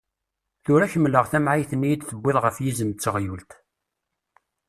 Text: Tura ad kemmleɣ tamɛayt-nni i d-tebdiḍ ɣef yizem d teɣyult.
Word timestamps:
Tura 0.63 0.83
ad 0.85 0.91
kemmleɣ 0.93 1.25
tamɛayt-nni 1.31 1.87
i 1.91 1.95
d-tebdiḍ 1.99 2.37
ɣef 2.41 2.55
yizem 2.63 2.89
d 2.91 2.97
teɣyult. 3.01 3.51